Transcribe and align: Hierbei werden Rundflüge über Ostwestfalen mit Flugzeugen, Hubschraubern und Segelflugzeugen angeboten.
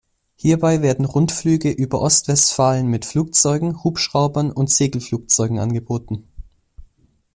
Hierbei 0.35 0.81
werden 0.81 1.05
Rundflüge 1.05 1.69
über 1.69 2.01
Ostwestfalen 2.01 2.87
mit 2.87 3.05
Flugzeugen, 3.05 3.83
Hubschraubern 3.83 4.51
und 4.51 4.71
Segelflugzeugen 4.71 5.59
angeboten. 5.59 6.23